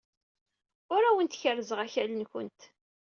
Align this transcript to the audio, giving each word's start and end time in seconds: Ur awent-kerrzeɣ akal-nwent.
Ur 0.93 1.01
awent-kerrzeɣ 1.05 1.79
akal-nwent. 1.85 2.61